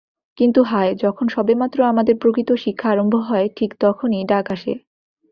[0.37, 4.73] কিন্তু হায়, যখন সবেমাত্র আমাদের প্রকৃত শিক্ষা আরম্ভ হয় ঠিক তখনি ডাক আসে।